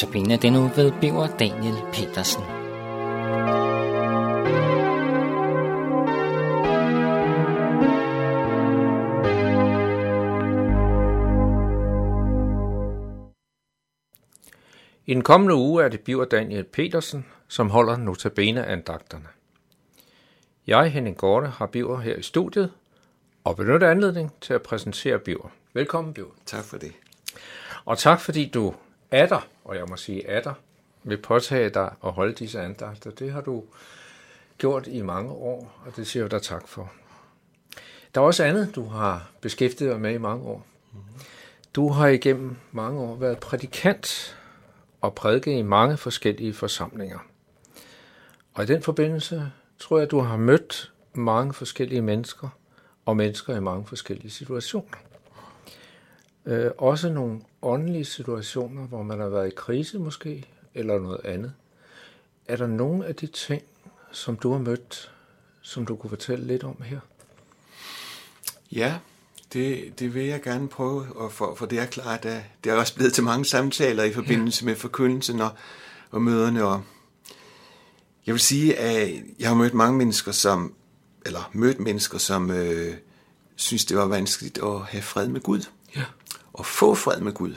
[0.00, 2.42] Notabene den uge ved Biver Daniel Petersen.
[15.06, 19.28] I den kommende uge er det Biver Daniel Petersen, som holder Notabene-andagterne.
[20.66, 22.72] Jeg, Henning Gorte, har Biver her i studiet
[23.44, 25.48] og benytter anledning til at præsentere Biver.
[25.74, 26.34] Velkommen, Biver.
[26.46, 26.92] Tak for det.
[27.84, 28.74] Og tak fordi du
[29.10, 30.54] er der, og jeg må sige er der,
[31.02, 33.10] vil påtage dig at holde disse andagter.
[33.10, 33.64] Det har du
[34.58, 36.92] gjort i mange år, og det siger jeg dig tak for.
[38.14, 40.66] Der er også andet, du har beskæftiget dig med i mange år.
[41.74, 44.36] Du har igennem mange år været prædikant
[45.00, 47.18] og prædiket i mange forskellige forsamlinger.
[48.54, 52.48] Og i den forbindelse tror jeg, at du har mødt mange forskellige mennesker,
[53.06, 54.98] og mennesker i mange forskellige situationer.
[56.46, 61.52] Øh, også nogle åndelige situationer, hvor man har været i krise måske, eller noget andet.
[62.46, 63.62] Er der nogle af de ting,
[64.12, 65.12] som du har mødt,
[65.62, 67.00] som du kunne fortælle lidt om her?
[68.72, 68.98] Ja,
[69.52, 72.76] det, det vil jeg gerne prøve, og for, for det er klart, at det er
[72.76, 74.66] også blevet til mange samtaler i forbindelse ja.
[74.66, 75.50] med forkyndelsen og,
[76.10, 76.64] og møderne.
[76.64, 76.82] Og
[78.26, 80.74] jeg vil sige, at jeg har mødt mange mennesker, som,
[81.26, 82.94] eller mødt mennesker, som øh,
[83.56, 85.60] synes, det var vanskeligt at have fred med Gud.
[85.96, 86.04] Ja.
[86.60, 87.54] Og få fred med Gud.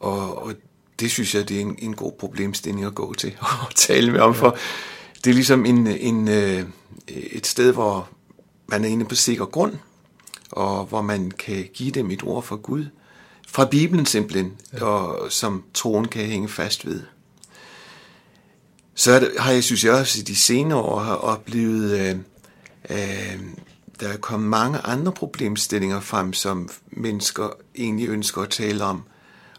[0.00, 0.54] Og, og
[1.00, 4.20] det synes jeg, det er en, en god problemstilling at gå til og tale med
[4.20, 4.56] om, for
[5.24, 6.64] det er ligesom en, en, øh,
[7.08, 8.08] et sted, hvor
[8.66, 9.74] man er inde på sikker grund,
[10.50, 12.86] og hvor man kan give dem et ord fra Gud,
[13.48, 14.84] fra Bibelen simpelthen, ja.
[14.84, 17.02] og som troen kan hænge fast ved.
[18.94, 22.16] Så har jeg, synes jeg også, i de senere år har oplevet, øh,
[22.90, 23.40] øh,
[24.00, 29.02] der er kommet mange andre problemstillinger frem, som mennesker egentlig ønsker at tale om.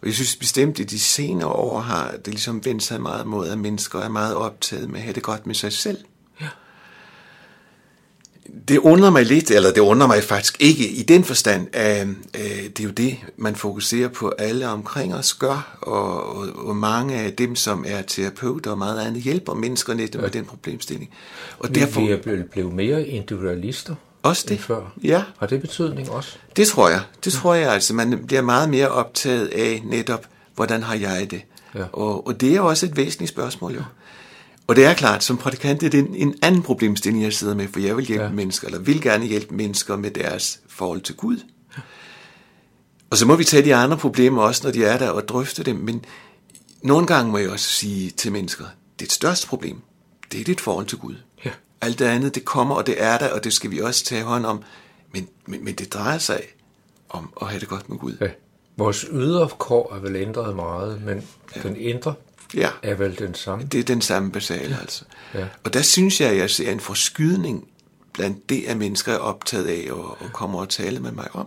[0.00, 3.48] Og jeg synes bestemt, at de senere år har det ligesom vendt sig meget mod,
[3.48, 5.98] at mennesker er meget optaget med at have det godt med sig selv.
[6.40, 6.46] Ja.
[8.68, 12.14] Det undrer mig lidt, eller det undrer mig faktisk ikke i den forstand, at øh,
[12.76, 17.14] det er jo det, man fokuserer på alle omkring os gør, og, og, og mange
[17.14, 21.10] af dem, som er terapeuter og meget andet, hjælper mennesker netop med den problemstilling.
[21.58, 23.94] Og derfor, vi er blevet mere individualister
[24.24, 24.60] også det.
[24.60, 24.92] før.
[25.02, 26.36] Ja, Har det betydning også?
[26.56, 27.00] det tror jeg.
[27.24, 27.94] Det tror jeg altså.
[27.94, 31.42] Man bliver meget mere optaget af netop, hvordan har jeg det?
[31.74, 31.84] Ja.
[31.92, 33.82] Og, og det er også et væsentligt spørgsmål jo.
[34.66, 37.54] Og det er klart, som prædikant det er det en, en anden problemstilling, jeg sidder
[37.54, 38.28] med, for jeg vil hjælpe Ja.
[38.28, 38.34] ja.
[38.34, 41.38] mennesker, eller vil gerne hjælpe mennesker med deres forhold til Gud.
[43.10, 45.62] Og så må vi tage de andre problemer også, når de er der, og drøfte
[45.62, 45.76] dem.
[45.76, 46.04] Men
[46.82, 48.64] nogle gange må jeg også sige til mennesker,
[49.00, 49.80] det største problem,
[50.32, 51.14] det er dit forhold til Gud.
[51.84, 54.22] Alt det andet, det kommer, og det er der, og det skal vi også tage
[54.22, 54.62] hånd om.
[55.12, 56.40] Men, men, men det drejer sig
[57.08, 58.16] om at have det godt med Gud.
[58.20, 58.28] ja.
[58.76, 61.60] Vores ydre kår er vel ændret meget, men ja.
[61.62, 62.14] den indre
[62.54, 63.64] Ja, er vel den samme.
[63.64, 65.04] det er den samme basale, altså.
[65.34, 65.46] Ja.
[65.64, 67.68] Og der synes jeg, at jeg ser en forskydning
[68.12, 71.46] blandt det, at mennesker er optaget af og, og kommer og tale med mig om.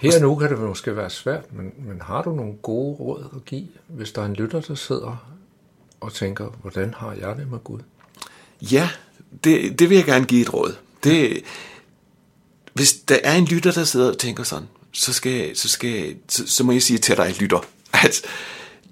[0.00, 3.44] Her nu kan det måske være svært, men, men har du nogle gode råd at
[3.44, 5.16] give, hvis der er en lytter, der sidder
[6.00, 7.80] og tænker, hvordan har jeg det med Gud?
[8.62, 8.90] Ja,
[9.44, 10.76] det, det vil jeg gerne give et råd.
[11.04, 11.42] Det,
[12.72, 16.46] hvis der er en lytter, der sidder og tænker sådan, så, skal, så, skal, så,
[16.46, 17.60] så må jeg sige til dig, lytter,
[17.92, 18.22] at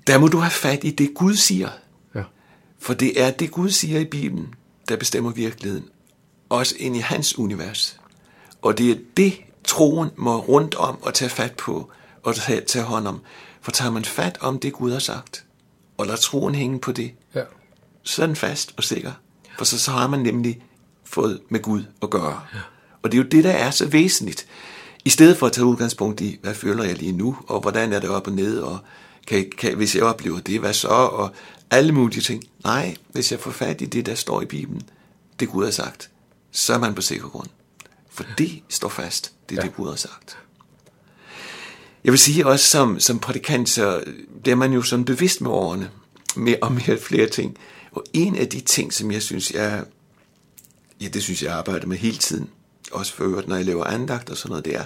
[0.06, 1.70] der må du have fat i det, Gud siger.
[2.14, 2.22] Ja.
[2.78, 4.54] For det er det, Gud siger i Bibelen,
[4.88, 5.84] der bestemmer virkeligheden.
[6.48, 8.00] Også ind i hans univers.
[8.62, 11.90] Og det er det, troen må rundt om og tage fat på
[12.22, 13.20] og tage, tage hånd om.
[13.60, 15.44] For tager man fat om det, Gud har sagt,
[15.98, 17.42] og lader troen hænge på det, ja.
[18.02, 19.12] så er den fast og sikker.
[19.58, 20.62] For så, så har man nemlig
[21.04, 22.40] fået med Gud at gøre.
[22.54, 22.58] Ja.
[23.02, 24.46] Og det er jo det, der er så væsentligt.
[25.04, 28.00] I stedet for at tage udgangspunkt i, hvad føler jeg lige nu, og hvordan er
[28.00, 28.78] det op og ned, og
[29.26, 31.30] kan, kan, hvis jeg oplever det, hvad så, og
[31.70, 32.44] alle mulige ting.
[32.64, 34.82] Nej, hvis jeg får fat i det, der står i Bibelen,
[35.40, 36.10] det Gud har sagt,
[36.50, 37.48] så er man på sikker grund.
[38.10, 39.68] For det står fast, det er ja.
[39.68, 40.38] det Gud har sagt.
[42.04, 44.04] Jeg vil sige også som, som prædikant, så
[44.42, 45.90] bliver man jo sådan bevidst med årene,
[46.38, 47.56] mere og mere flere ting.
[47.92, 49.84] Og en af de ting, som jeg synes, jeg,
[51.00, 52.50] ja, det synes jeg arbejder med hele tiden,
[52.92, 54.84] også for øvrigt, når jeg laver andagt og sådan noget, det er,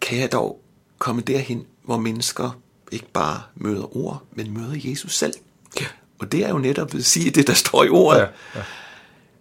[0.00, 0.60] kan jeg dog
[0.98, 2.60] komme derhen, hvor mennesker
[2.92, 5.34] ikke bare møder ord, men møder Jesus selv.
[5.80, 5.86] Ja.
[6.18, 8.20] Og det er jo netop at sige det, der står i ordet.
[8.20, 8.62] Ja, ja.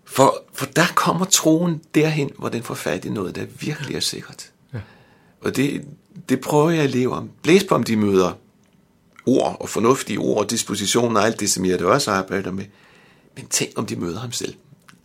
[0.06, 4.00] For, for der kommer troen derhen, hvor den får fat i noget, der virkelig er
[4.00, 4.52] sikkert.
[4.74, 4.80] Ja.
[5.42, 5.86] Og det,
[6.30, 7.30] det prøver jeg at leve om.
[7.42, 8.32] Blæs på om de møder
[9.26, 12.66] ord og fornuftige ord og dispositioner og alt det, som jeg da også arbejder med.
[13.36, 14.54] Men tænk om de møder ham selv.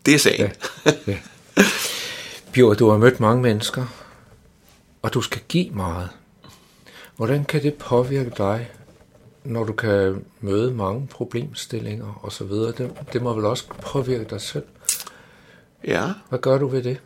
[0.06, 0.50] Det er sagen.
[0.86, 0.92] Ja.
[1.06, 1.18] ja.
[2.52, 3.86] Bjørn, du har mødt mange mennesker,
[5.02, 6.08] og du skal give meget.
[7.16, 8.70] Hvordan kan det påvirke dig,
[9.44, 14.24] når du kan møde mange problemstillinger og så videre, det, det må vel også påvirke
[14.30, 14.64] dig selv.
[15.84, 17.00] Ja, Hvad gør du ved det?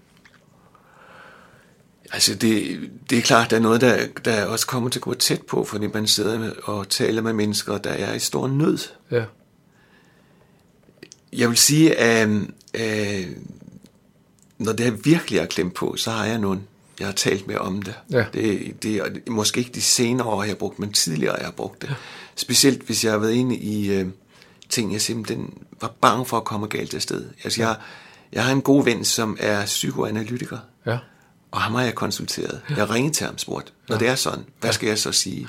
[2.12, 2.80] Altså det,
[3.10, 5.64] det er klart, der er noget, der, der også kommer til at gå tæt på,
[5.64, 8.78] fordi man sidder med, og taler med mennesker, der er i stor nød.
[9.10, 9.24] Ja,
[11.32, 12.28] Jeg vil sige, at
[12.74, 13.26] øh,
[14.58, 16.66] når det her virkelig er klemt på, så har jeg nogen,
[16.98, 17.94] jeg har talt med om det.
[18.10, 18.24] Ja.
[18.32, 21.52] Det, det er måske ikke de senere år, jeg har brugt, men tidligere jeg har
[21.52, 21.88] brugt det.
[21.88, 21.94] Ja.
[22.36, 24.06] Specielt hvis jeg har været inde i øh,
[24.68, 27.24] ting, jeg simpelthen var bange for at komme galt afsted.
[27.44, 27.76] Altså jeg,
[28.32, 30.98] jeg har en god ven, som er psykoanalytiker, ja,
[31.52, 32.60] og ham har jeg konsulteret.
[32.76, 35.48] Jeg ringede til ham og spurgt, når det er sådan, hvad skal jeg så sige?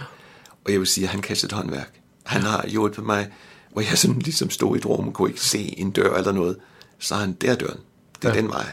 [0.65, 1.91] Og jeg vil sige, at han kan sit håndværk.
[2.23, 3.27] Han har hjulpet mig,
[3.71, 6.31] hvor jeg sådan ligesom stod i et rum og kunne ikke se en dør eller
[6.31, 6.57] noget.
[7.00, 7.79] Så har han, der er døren.
[8.21, 8.41] Det er Ja.
[8.41, 8.65] den vej.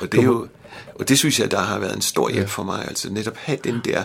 [0.00, 0.48] Og det, er jo,
[0.94, 2.84] og det synes jeg, der har været en stor hjælp for mig.
[2.88, 4.02] Altså netop have den der,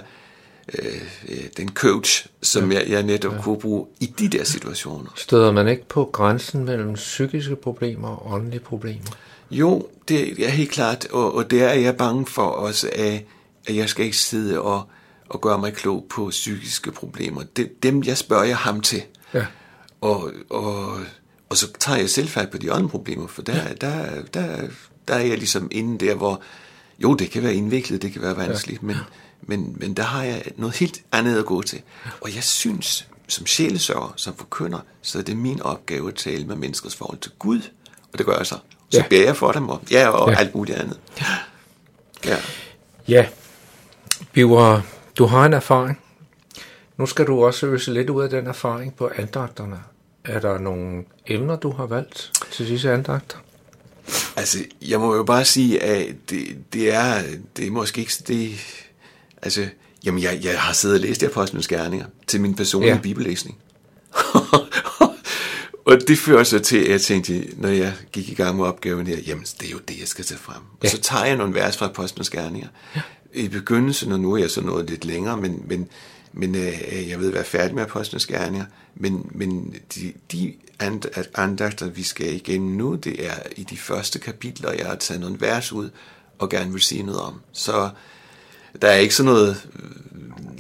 [0.80, 5.10] øh, øh, den coach, som jeg, jeg netop kunne bruge i de der situationer.
[5.16, 9.12] støder man ikke på grænsen mellem psykiske problemer og åndelige problemer?
[9.52, 13.26] Jo, det er helt klart, og, og det er jeg bange for også, at,
[13.66, 14.90] at jeg skal ikke sidde og,
[15.30, 17.44] og gøre mig klog på psykiske problemer.
[17.56, 19.04] Det, dem, jeg spørger jeg ham til.
[19.34, 19.46] Ja.
[20.02, 21.00] Og, og,
[21.50, 24.58] og så tager jeg selv fat på de andre problemer, for der, der, der,
[25.08, 26.42] der er jeg ligesom inde der, hvor
[27.00, 28.88] jo, det kan være indviklet, det kan være vanskeligt, ja.
[28.88, 28.98] men,
[29.42, 31.82] men, men der har jeg noget helt andet at gå til.
[32.22, 36.56] Og jeg synes, som sjælesørger, som forkynder, så er det min opgave at tale med
[36.56, 37.62] menneskers forhold til Gud,
[38.14, 38.58] og det gør jeg så.
[38.92, 39.04] Så Ja.
[39.10, 40.38] beder jeg for dem, og, ja, og Ja.
[40.40, 41.00] alt muligt andet.
[42.26, 42.38] Ja.
[43.08, 43.26] Ja,
[44.34, 44.82] Biver,
[45.18, 46.00] du har en erfaring.
[46.98, 49.80] Nu skal du også øse lidt ud af den erfaring på andagterne.
[50.26, 53.38] Er der nogle emner, du har valgt til disse andagter?
[54.36, 57.14] Altså, jeg må jo bare sige, at det, det er,
[57.58, 58.52] det er måske ikke, det,
[59.42, 59.66] altså,
[60.06, 63.00] jamen, jeg, jeg har siddet og læst Apostlenes Gerninger til min personlige ja.
[63.00, 63.58] bibellæsning.
[65.92, 69.08] Og det fører så til, at jeg tænkte, når jeg gik i gang med opgaven
[69.08, 70.62] her, jamen, det er jo det, jeg skal tage frem.
[70.84, 70.88] Ja.
[70.88, 72.68] Og så tager jeg nogle vers fra Apostlenes Gerninger.
[72.96, 73.02] Ja.
[73.34, 75.88] I begyndelsen, og nu er jeg så nået lidt længere, men, men,
[76.34, 78.66] men øh, jeg ved være færdig med Apostlenes Gerninger,
[78.96, 80.54] men, men de, de
[80.84, 85.22] and- andagter, vi skal igennem nu, det er i de første kapitler, jeg har taget
[85.22, 85.90] nogle vers ud,
[86.40, 87.42] og gerne vil sige noget om.
[87.52, 87.90] Så
[88.82, 89.68] der er ikke sådan noget,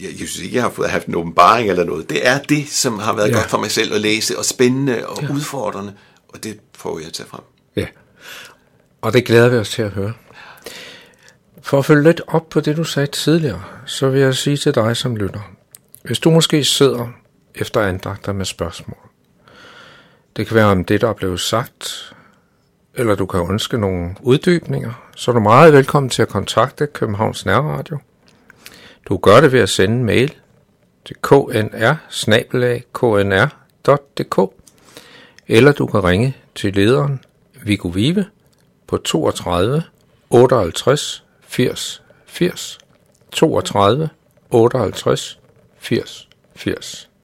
[0.01, 2.09] jeg, jeg synes ikke, jeg har fået haft en åbenbaring eller noget.
[2.09, 3.35] Det er det, som har været Ja.
[3.35, 5.31] godt for mig selv at læse, og spændende og ja.
[5.33, 5.93] udfordrende,
[6.29, 7.41] og det prøver jeg at tage frem.
[7.75, 7.85] Ja,
[9.01, 10.13] og det glæder vi os til at høre.
[11.61, 14.75] For at følge lidt op på det, du sagde tidligere, så vil jeg sige til
[14.75, 15.51] dig som lytter.
[16.03, 17.07] Hvis du måske sidder
[17.55, 18.97] efter andagter med spørgsmål.
[20.35, 22.13] Det kan være om det, der er blevet sagt,
[22.95, 27.45] eller du kan ønske nogle uddybninger, så er du meget velkommen til at kontakte Københavns
[27.45, 27.97] Nærradio.
[29.09, 30.33] Du gør det ved at sende en mail
[31.05, 31.95] til knr
[32.93, 34.51] knr.dk
[35.47, 37.23] eller du kan ringe til lederen
[37.63, 38.25] Viggo Vive
[38.87, 39.83] på 32
[40.29, 42.77] 58 80 80
[43.31, 44.09] 32
[44.49, 45.39] 58
[45.79, 47.10] 80 80.